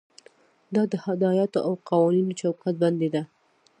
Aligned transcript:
دا 0.73 0.83
د 0.91 0.93
هدایاتو 1.05 1.59
او 1.67 1.73
قوانینو 1.89 2.37
چوکاټ 2.41 2.75
بندي 2.83 3.09
ده. 3.15 3.23